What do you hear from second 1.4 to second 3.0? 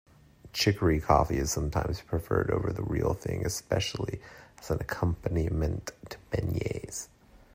sometimes preferred over the